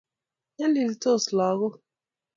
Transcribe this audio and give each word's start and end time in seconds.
nyaliltos 0.57 1.23
lagok 1.37 1.73